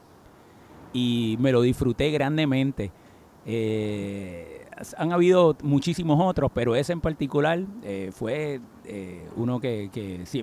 [0.93, 2.91] Y me lo disfruté grandemente.
[3.45, 4.62] Eh,
[4.97, 9.89] han habido muchísimos otros, pero ese en particular eh, fue eh, uno que,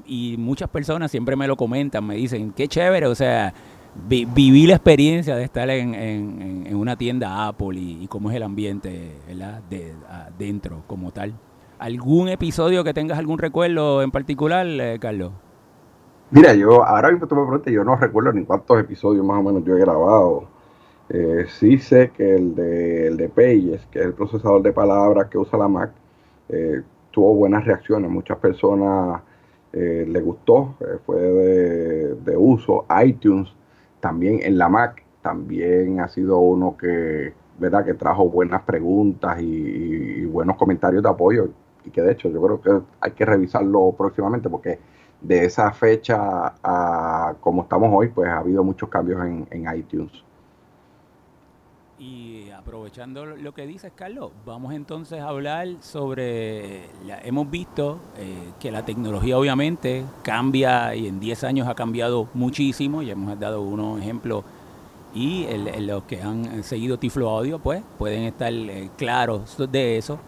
[0.06, 3.52] y muchas personas siempre me lo comentan, me dicen, qué chévere, o sea,
[4.06, 9.60] viví la experiencia de estar en, una tienda Apple y, cómo es el ambiente, ¿verdad?
[9.68, 9.92] De,
[10.38, 11.34] dentro como tal.
[11.78, 15.32] ¿Algún episodio que tengas algún recuerdo en particular, eh, Carlos?
[16.30, 19.42] Mira, yo ahora mismo tú me preguntas, yo no recuerdo ni cuántos episodios más o
[19.42, 20.48] menos yo he grabado
[21.10, 25.28] eh, sí sé que el de, el de Pages, que es el procesador de palabras
[25.28, 25.90] que usa la Mac,
[26.48, 28.10] eh, tuvo buenas reacciones.
[28.10, 29.22] Muchas personas
[29.72, 32.86] eh, le gustó, eh, fue de, uso.
[33.04, 33.52] iTunes
[34.00, 37.84] también en la Mac también ha sido uno que, ¿verdad?
[37.84, 41.48] que trajo buenas preguntas y, buenos comentarios de apoyo.
[41.84, 44.78] Y que de hecho yo creo que hay que revisarlo próximamente porque
[45.20, 50.27] de esa fecha a como estamos hoy, pues ha habido muchos cambios en, en iTunes.
[52.00, 56.84] Y aprovechando lo que dices, Carlos, vamos entonces a hablar sobre,
[57.24, 63.02] hemos visto eh, que la tecnología obviamente cambia y en 10 años ha cambiado muchísimo,
[63.02, 64.44] y hemos dado unos ejemplos
[65.12, 65.46] y
[65.80, 70.20] los que han seguido Tiflo Audio pues pueden estar eh, claros de eso.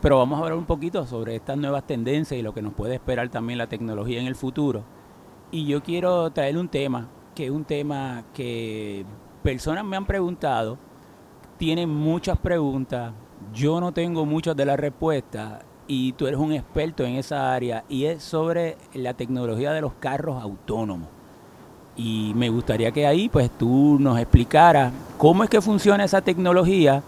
[0.00, 2.94] Pero vamos a hablar un poquito sobre estas nuevas tendencias y lo que nos puede
[2.94, 4.84] esperar también la tecnología en el futuro.
[5.50, 9.04] Y yo quiero traer un tema, que es un tema que
[9.42, 10.78] personas me han preguntado
[11.58, 13.12] tienen muchas preguntas,
[13.52, 17.84] yo no tengo muchas de las respuestas y tú eres un experto en esa área
[17.88, 21.08] y es sobre la tecnología de los carros autónomos.
[21.96, 27.02] Y me gustaría que ahí pues tú nos explicaras cómo es que funciona esa tecnología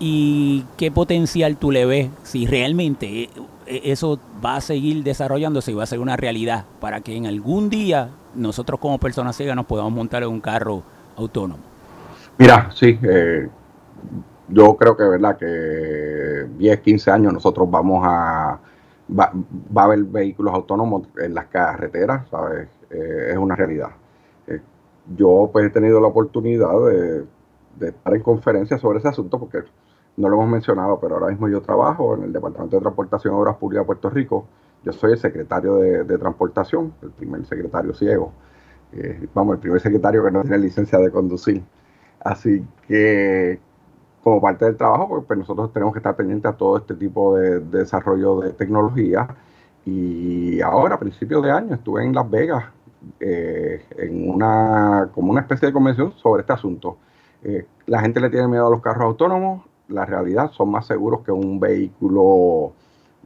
[0.00, 3.30] y qué potencial tú le ves, si realmente e,
[3.66, 7.26] e, eso va a seguir desarrollándose y va a ser una realidad para que en
[7.26, 10.82] algún día nosotros como personas ciegas nos podamos montar en un carro
[11.16, 11.62] autónomo.
[12.36, 13.48] Mira, sí, eh,
[14.48, 18.60] yo creo que verdad que 10, 15 años nosotros vamos a
[19.10, 19.32] va,
[19.74, 22.68] a haber vehículos autónomos en las carreteras, ¿sabes?
[22.90, 23.90] Eh, es una realidad.
[24.46, 24.60] Eh,
[25.16, 27.24] yo pues he tenido la oportunidad de,
[27.88, 29.64] estar en conferencias sobre ese asunto porque
[30.16, 33.56] no lo hemos mencionado, pero ahora mismo yo trabajo en el Departamento de Transportación Obras
[33.56, 34.46] Públicas de Puerto Rico.
[34.84, 38.32] Yo soy el secretario de, Transportación, el primer secretario ciego.
[38.92, 41.62] Eh, vamos, el primer secretario que no tiene licencia de conducir.
[42.20, 43.58] Así que
[44.24, 47.36] como parte del trabajo, pues, pues, nosotros tenemos que estar pendientes a todo este tipo
[47.36, 49.28] de, desarrollo de tecnología.
[49.84, 52.64] Y ahora, a principios de año, estuve en Las Vegas
[53.20, 56.96] eh, en una, como una especie de convención sobre este asunto.
[57.42, 61.20] Eh, la gente le tiene miedo a los carros autónomos, la realidad son más seguros
[61.20, 62.72] que un vehículo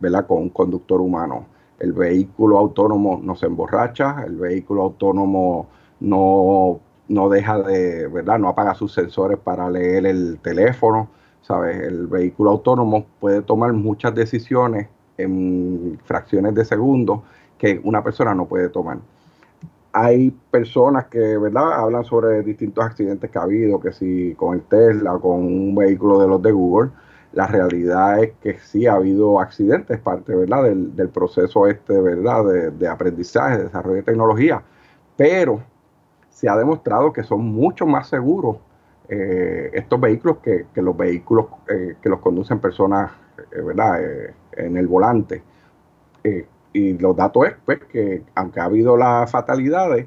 [0.01, 0.27] ¿verdad?
[0.27, 1.47] con un conductor humano.
[1.79, 5.69] El vehículo autónomo no se emborracha, el vehículo autónomo
[6.01, 8.39] no no deja de, ¿verdad?
[8.39, 11.09] No apaga sus sensores para leer el teléfono,
[11.43, 11.81] ¿sabes?
[11.81, 17.21] El vehículo autónomo puede tomar muchas decisiones en fracciones de segundos
[17.57, 18.99] que una persona no puede tomar.
[19.93, 21.73] Hay personas que, ¿verdad?
[21.73, 26.21] Hablan sobre distintos accidentes que ha habido, que si con el Tesla, con un vehículo
[26.21, 26.91] de los de Google,
[27.33, 30.65] la realidad es que sí ha habido accidentes, parte, ¿verdad?
[30.65, 32.45] Del, del proceso este, ¿verdad?
[32.45, 34.63] De, de aprendizaje, de desarrollo de tecnología,
[35.17, 35.63] pero
[36.39, 38.59] se ha demostrado que son mucho más seguros
[39.09, 43.11] eh, estos vehículos que, los vehículos eh, que los conducen personas
[43.51, 44.01] eh, ¿verdad?
[44.53, 45.43] en el volante.
[46.73, 50.07] y los datos es pues, que aunque ha habido las fatalidades,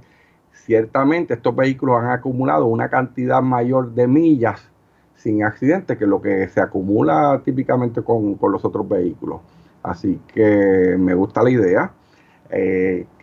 [0.53, 4.69] ciertamente estos vehículos han acumulado una cantidad mayor de millas
[5.15, 9.41] sin accidente que lo que se acumula típicamente con, con los otros vehículos.
[9.83, 11.91] Así que me gusta la idea.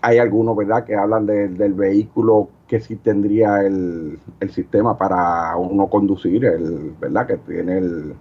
[0.02, 4.18] Hay algunos, ¿verdad?, que hablan del vehículo que sí tendría el,
[4.50, 8.14] sistema para uno conducir, el, ¿verdad?, que tiene el,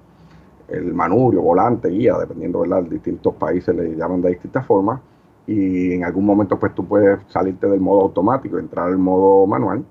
[0.69, 5.01] el manubrio, volante, guía, dependiendo, ¿verdad?, distintos países le llaman de distintas formas.
[5.45, 9.85] Y en algún momento, pues tú puedes salirte del modo automático, entrar al modo manual.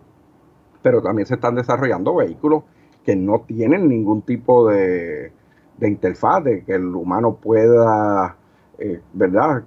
[0.83, 2.65] Pero también se están desarrollando vehículos
[3.05, 5.33] que no tienen ningún tipo de,
[5.79, 8.37] de interfaz, de que el humano pueda,
[8.79, 9.65] eh, ¿verdad?,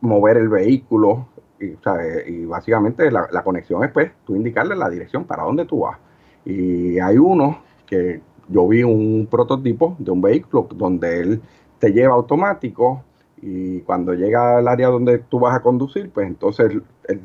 [0.00, 1.26] mover el vehículo.
[1.60, 5.98] Y, básicamente la, conexión es pues tú indicarle la dirección para dónde tú vas.
[6.44, 11.42] Y hay uno que yo vi un prototipo de un vehículo donde él
[11.78, 13.02] te lleva automático
[13.40, 16.72] y cuando llega al área donde tú vas a conducir, pues entonces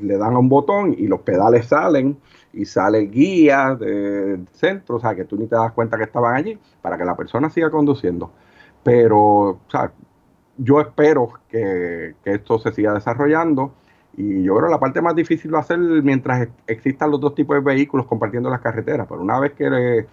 [0.01, 2.17] le dan un botón y los pedales salen
[2.53, 6.03] y sale el guía del centro, o sea que tú ni te das cuenta que
[6.03, 8.31] estaban allí para que la persona siga conduciendo.
[8.83, 9.91] Pero, o sea,
[10.57, 13.73] yo espero que, esto se siga desarrollando
[14.19, 17.33] y yo creo que la parte más difícil va a ser mientras existan los dos
[17.33, 20.07] tipos de vehículos compartiendo las carreteras, pero una vez que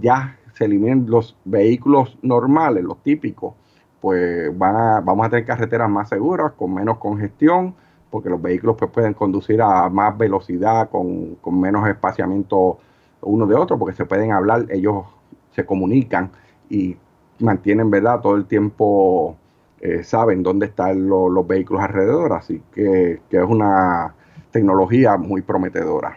[0.00, 3.54] ya se eliminen los vehículos normales, los típicos,
[4.00, 7.74] pues van vamos a tener carreteras más seguras, con menos congestión,
[8.08, 12.78] porque los vehículos pues, pueden conducir a más velocidad, con, con menos espaciamiento
[13.20, 15.06] uno de otro, porque se pueden hablar, ellos
[15.50, 16.30] se comunican
[16.68, 16.96] y
[17.40, 19.36] mantienen, ¿verdad?, todo el tiempo
[19.80, 24.14] eh, saben dónde están los vehículos alrededor, así que, es una
[24.50, 26.16] tecnología muy prometedora.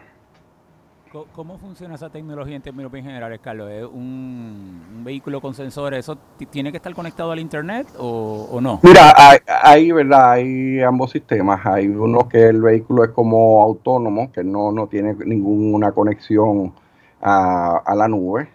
[1.32, 3.70] ¿Cómo funciona esa tecnología en términos bien generales, Carlos?
[3.72, 6.00] ¿Es un, vehículo con sensores?
[6.00, 6.18] ¿Eso
[6.50, 8.80] tiene que estar conectado al Internet o, no?
[8.82, 9.14] Mira,
[9.62, 10.32] hay, ¿verdad?
[10.32, 11.64] Hay ambos sistemas.
[11.66, 16.74] Hay uno que el vehículo es como autónomo, que no, no tiene ninguna conexión
[17.22, 18.50] a, a la nube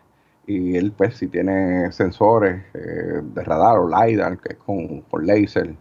[0.49, 5.23] y él pues si tiene sensores eh, de radar o LiDAR, que es con, por
[5.25, 5.75] laser,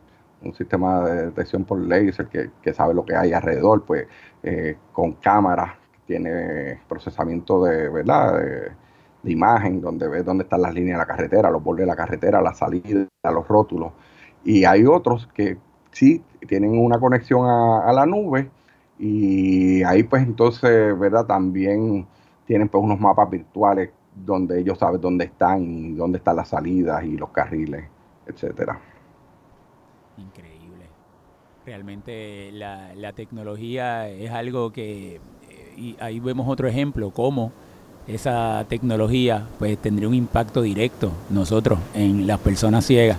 [0.44, 4.08] un sistema de detección por laser que, sabe lo que hay alrededor, pues
[4.44, 5.72] eh, con cámaras,
[6.06, 8.40] tiene procesamiento de, ¿verdad?
[9.24, 11.96] de imagen, donde ves dónde están las líneas de la carretera, los bordes de la
[11.96, 13.94] carretera, la salida, los rótulos.
[14.44, 15.58] Y hay otros que
[15.92, 18.50] sí tienen una conexión a, la nube
[19.00, 21.26] y ahí pues entonces, ¿verdad?
[21.26, 22.06] También
[22.46, 23.90] tienen pues unos mapas virtuales
[24.26, 27.86] donde ellos saben dónde están y dónde están las salidas y los carriles,
[28.26, 28.80] etcétera.
[30.18, 30.86] Increíble.
[31.66, 35.20] Realmente la, la tecnología es algo que, eh,
[35.78, 37.52] y ahí vemos otro ejemplo, cómo
[38.08, 43.18] esa tecnología pues tendría un impacto directo nosotros en las personas ciegas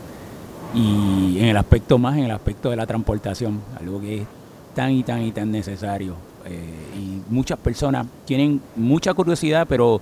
[0.74, 4.26] y en el aspecto más, en el aspecto de la transportación, algo que es
[4.74, 6.14] tan y tan y tan necesario.
[6.44, 6.62] Eh,
[6.96, 10.00] y muchas personas tienen mucha curiosidad, pero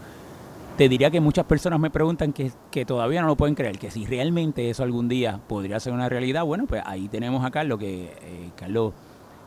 [0.77, 3.91] te diría que muchas personas me preguntan que, que, todavía no lo pueden creer, que
[3.91, 7.79] si realmente eso algún día podría ser una realidad, bueno, pues ahí tenemos a Carlos,
[7.79, 8.93] que eh, Carlos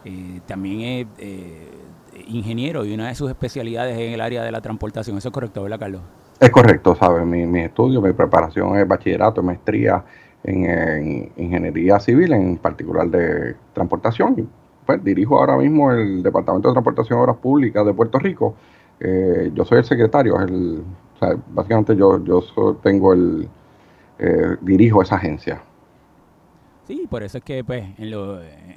[0.05, 4.61] eh, también es ingeniero y una de sus especialidades es en el área de la
[4.61, 5.17] transportación.
[5.17, 6.01] ¿Eso es correcto, verdad, Carlos?
[6.39, 7.25] Es correcto, ¿sabes?
[7.25, 10.03] Mi, mi estudio, mi preparación es bachillerato, maestría
[10.43, 14.49] en, ingeniería civil, en particular de transportación.
[14.85, 18.55] Pues dirijo ahora mismo el Departamento de Transportación y Obras Públicas de Puerto Rico.
[18.99, 20.83] Eh, yo soy el secretario, el,
[21.47, 22.41] básicamente yo, yo
[22.81, 23.49] tengo el,
[24.17, 25.61] eh, dirijo esa agencia.
[26.87, 28.13] Sí, por eso es que pues en,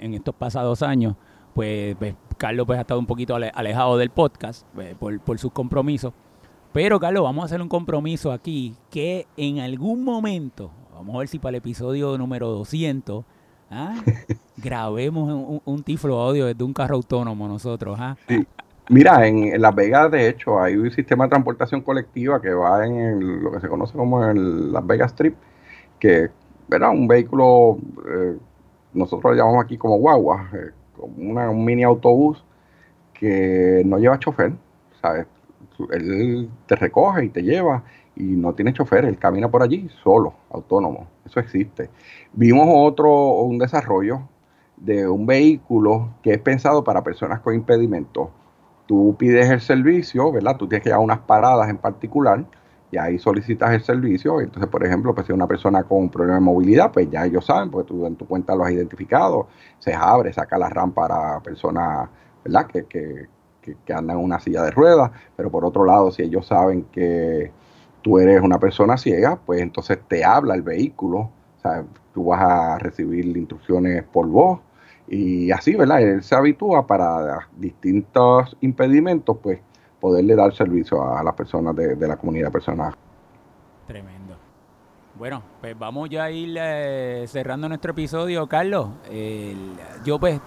[0.00, 1.16] en estos pasados años
[1.54, 5.52] pues, pues, Carlos pues ha estado un poquito alejado del podcast pues, por, por sus
[5.52, 6.12] compromisos.
[6.72, 11.28] Pero Carlos, vamos a hacer un compromiso aquí que en algún momento, vamos a ver
[11.28, 13.24] si para el episodio número 200,
[13.70, 14.02] ¿ah?
[14.56, 17.98] grabemos un, tiflo audio desde un carro autónomo nosotros.
[18.00, 18.16] ¿ah?
[18.88, 23.42] Mira, en, Las Vegas, de hecho, hay un sistema de transportación colectiva que va en
[23.42, 25.36] lo que se conoce como el Las Vegas Strip,
[25.98, 26.30] que
[26.70, 28.36] era un vehículo, eh,
[28.92, 32.44] nosotros lo llamamos aquí como guagua, eh, un mini autobús
[33.14, 34.52] que no lleva chofer,
[35.00, 35.26] ¿sabes?
[35.92, 37.84] Él te recoge y te lleva
[38.16, 41.88] y no tiene chofer, él camina por allí solo, autónomo, eso existe.
[42.32, 44.22] Vimos otro, un desarrollo
[44.76, 48.28] de un vehículo que es pensado para personas con impedimentos.
[48.86, 50.56] Tú pides el servicio, ¿verdad?
[50.56, 52.44] Tú tienes que llevar unas paradas en particular
[52.92, 54.40] y ahí solicitas el servicio.
[54.40, 57.46] Entonces, por ejemplo, pues si una persona con un problema de movilidad, pues ya ellos
[57.46, 61.40] saben, porque tú en tu cuenta lo has identificado, se abre, saca la rampa para
[61.40, 62.08] personas,
[62.44, 62.66] ¿verdad?
[62.66, 63.28] Que, que,
[63.62, 67.50] que, andan en una silla de ruedas, pero por otro lado, si ellos saben que
[68.02, 72.42] tú eres una persona ciega, pues entonces te habla el vehículo, o sea, tú vas
[72.42, 74.60] a recibir instrucciones por voz
[75.14, 76.00] y así, ¿verdad?
[76.00, 79.60] Él se habitúa para distintos impedimentos, pues
[80.00, 82.94] poderle dar servicio a, las personas de, la comunidad personal.
[83.86, 84.36] Tremendo.
[85.18, 88.88] Bueno, pues vamos ya a ir eh, cerrando nuestro episodio, Carlos.
[90.02, 90.40] yo pues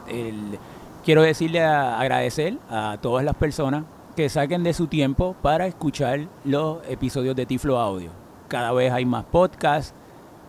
[1.04, 6.80] quiero decirle agradecer a todas las personas que saquen de su tiempo para escuchar los
[6.90, 8.10] episodios de Tiflo Audio.
[8.48, 9.94] Cada vez hay más podcasts,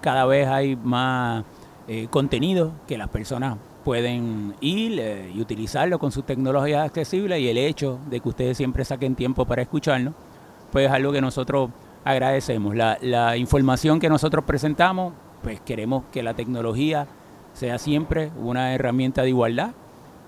[0.01, 1.45] cada vez hay más
[1.87, 7.49] eh, contenido que las personas pueden ir eh, y utilizarlo con sus tecnologías accesibles y
[7.49, 10.13] el hecho de que ustedes siempre saquen tiempo para escucharnos,
[10.73, 11.71] pues es algo que nosotros
[12.05, 12.75] agradecemos.
[12.75, 17.07] La, información que nosotros presentamos, pues queremos que la tecnología
[17.53, 19.71] sea siempre una herramienta de igualdad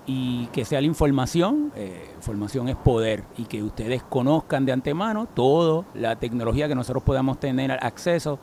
[0.05, 5.27] y que sea la información, eh, información es poder y que ustedes conozcan de antemano
[5.27, 8.39] toda la tecnología que nosotros podamos tener acceso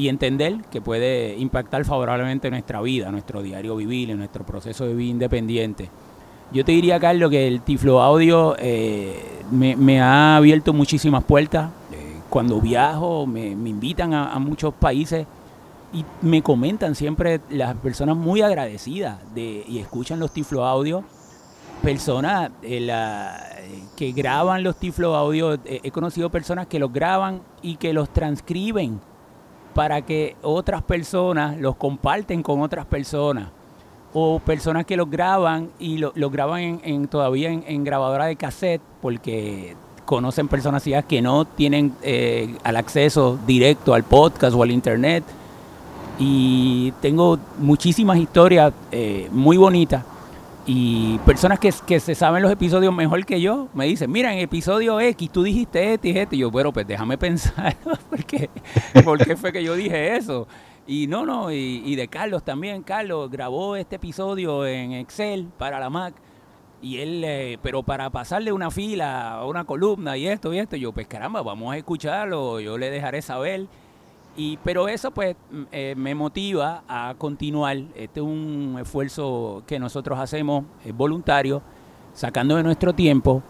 [0.00, 4.94] y entender que puede impactar favorablemente nuestra vida, nuestro diario vivir, en nuestro proceso de
[4.94, 5.90] vida independiente.
[6.54, 11.68] Yo te diría, Carlos, que el Tiflo Audio eh, me, ha abierto muchísimas puertas.
[11.92, 15.26] Eh, cuando viajo, me, invitan a, muchos países
[15.92, 21.04] y me comentan siempre las personas muy agradecidas de, y escuchan los Tiflo Audio.
[21.82, 22.88] Personas eh,
[23.98, 28.98] que graban los Tiflo Audio, he conocido personas que los graban y que los transcriben
[29.74, 33.48] para que otras personas los comparten con otras personas.
[34.12, 38.82] O personas que los graban y los lo graban en, todavía en, grabadora de cassette
[39.00, 45.22] porque conocen personas que no tienen eh, al acceso directo al podcast o al internet.
[46.18, 50.04] Y tengo muchísimas historias eh, muy bonitas
[50.66, 55.00] y personas que, se saben los episodios mejor que yo me dicen, mira, en episodio
[55.00, 56.34] X tú dijiste esto y esto.
[56.34, 57.76] Y yo, bueno, pues déjame pensar,
[58.10, 58.50] porque
[59.04, 60.46] ¿por qué fue que yo dije eso?
[60.86, 62.82] Y no, no, y, de Carlos también.
[62.82, 66.14] Carlos grabó este episodio en Excel para la Mac.
[66.82, 70.76] Y él, eh, pero para pasarle una fila a una columna y esto y esto,
[70.76, 73.66] yo, pues caramba, vamos a escucharlo, yo le dejaré saber.
[74.40, 75.36] Y, pero eso pues
[75.70, 77.76] eh, me motiva a continuar.
[77.94, 80.64] Este es un esfuerzo que nosotros hacemos
[80.94, 81.60] voluntario,
[82.14, 83.42] sacando de nuestro tiempo,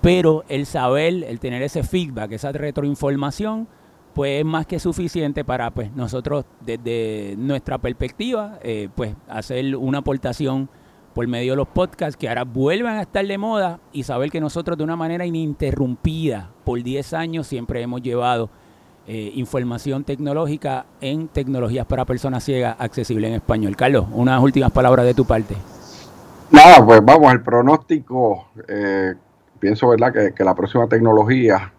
[0.00, 3.66] pero el saber, el tener ese feedback, esa retroinformación,
[4.14, 9.98] pues es más que suficiente para pues nosotros desde nuestra perspectiva, eh, pues hacer una
[9.98, 10.68] aportación
[11.12, 14.40] por medio de los podcasts que ahora vuelvan a estar de moda y saber que
[14.40, 18.48] nosotros de una manera ininterrumpida por 10 años siempre hemos llevado
[19.06, 23.76] eh, información tecnológica en tecnologías para personas ciegas accesible en español.
[23.76, 25.54] Carlos, unas últimas palabras de tu parte.
[26.50, 29.14] Nada, pues vamos, el pronóstico, eh,
[29.58, 31.72] pienso verdad que, la próxima tecnología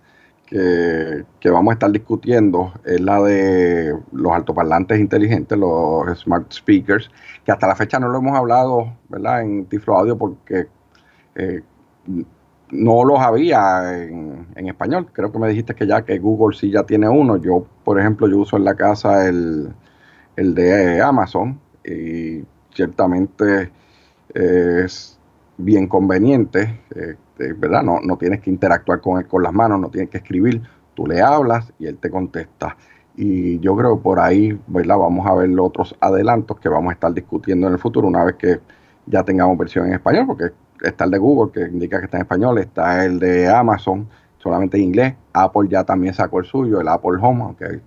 [0.46, 7.12] que, vamos a estar discutiendo es la de los altoparlantes inteligentes, los smart speakers,
[7.46, 9.42] que hasta la fecha no lo hemos hablado, ¿verdad?
[9.42, 10.68] En Tiflo Audio porque
[11.36, 11.62] eh,
[12.72, 15.08] no los había en, español.
[15.14, 17.38] Creo que me dijiste que ya que Google sí ya tiene uno.
[17.38, 19.74] Yo, por ejemplo, yo uso en la casa el,
[20.36, 22.44] el de Amazon y
[22.74, 23.72] ciertamente
[24.34, 25.18] es
[25.58, 27.16] bien conveniente, eh,
[27.58, 27.84] ¿verdad?
[27.84, 30.62] No, no tienes que interactuar con él con las manos, no tienes que escribir,
[30.94, 32.78] tú le hablas y él te contesta.
[33.16, 34.98] Y yo creo que por ahí, ¿verdad?
[34.98, 38.36] Vamos a ver otros adelantos que vamos a estar discutiendo en el futuro una vez
[38.36, 38.60] que
[39.08, 40.52] ya tengamos versión en español, porque
[40.82, 44.08] está el de Google que indica que está en español, está el de Amazon
[44.38, 47.82] solamente en inglés, Apple ya también sacó el suyo, el Apple Home, aunque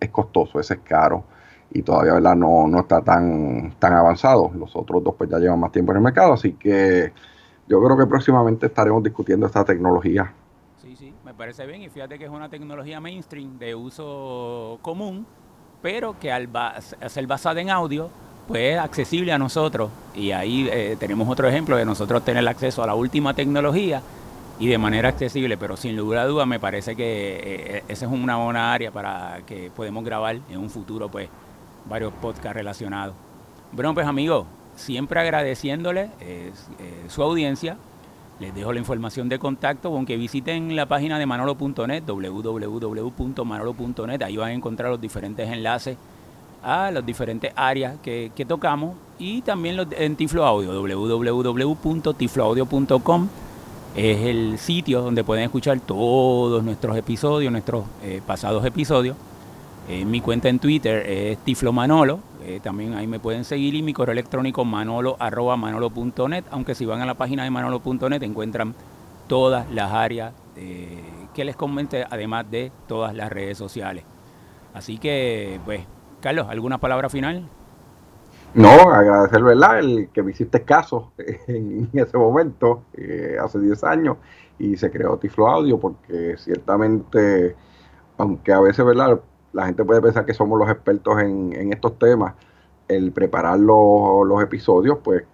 [0.00, 1.24] es costoso, ese es caro
[1.70, 2.36] y todavía ¿verdad?
[2.36, 4.50] No, no está tan, tan avanzado.
[4.54, 7.12] Los otros dos pues ya llevan más tiempo en el mercado, así que
[7.66, 10.32] yo creo que próximamente estaremos discutiendo esta tecnología.
[10.80, 15.26] Sí, sí, me parece bien y fíjate que es una tecnología mainstream de uso común,
[15.82, 16.48] pero que al
[17.08, 18.10] ser basada en audio,
[18.48, 22.82] pues es accesible a nosotros y ahí eh, tenemos otro ejemplo de nosotros tener acceso
[22.82, 24.00] a la última tecnología
[24.58, 28.12] y de manera accesible, pero sin lugar a duda me parece que eh, esa es
[28.12, 31.28] una buena área para que podemos grabar en un futuro pues
[31.84, 33.14] varios podcasts relacionados.
[33.70, 34.46] Bueno, pues amigos,
[34.76, 36.50] siempre agradeciéndole eh,
[37.08, 37.76] su audiencia.
[38.40, 44.50] Les dejo la información de contacto, aunque visiten la página de manolo.net, www.manolo.net, ahí van
[44.50, 45.96] a encontrar los diferentes enlaces
[46.62, 53.28] a las diferentes áreas que, tocamos y también en Tiflo Audio, www.tifloaudio.com
[53.96, 59.16] es el sitio donde pueden escuchar todos nuestros episodios, nuestros eh, pasados episodios.
[59.88, 63.82] Eh, mi cuenta en Twitter es Tiflo Manolo, eh, también ahí me pueden seguir y
[63.82, 68.74] mi correo electrónico manolo arroba manolo.net, aunque si van a la página de manolo.net encuentran
[69.26, 70.32] todas las áreas
[71.34, 74.04] que les comenté, además de todas las redes sociales.
[74.74, 75.82] Así que, pues,
[76.20, 77.48] Carlos, ¿alguna palabra final?
[78.54, 79.78] No, agradecer, ¿verdad?
[79.78, 81.12] El que me hiciste caso
[81.46, 82.82] en ese momento,
[83.42, 84.16] hace 10 años,
[84.58, 87.54] y se creó Tiflo Audio, porque ciertamente,
[88.16, 89.20] aunque a veces, ¿verdad?
[89.52, 92.34] la gente puede pensar que somos los expertos en, estos temas,
[92.86, 95.24] el preparar los, episodios, pues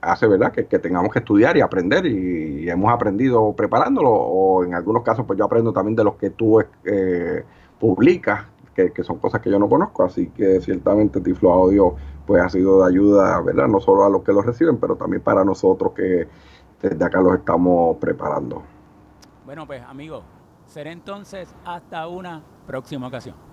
[0.00, 5.02] hace verdad que, tengamos que estudiar y aprender y, hemos aprendido preparándolo o en algunos
[5.02, 7.44] casos pues yo aprendo también de los que tú eh,
[7.78, 11.94] publicas que, son cosas que yo no conozco así que ciertamente Tiflo Audio
[12.26, 15.22] pues ha sido de ayuda verdad no solo a los que lo reciben pero también
[15.22, 16.28] para nosotros que
[16.80, 18.62] desde acá los estamos preparando
[19.44, 20.24] bueno pues amigos
[20.66, 23.51] será entonces hasta una próxima ocasión.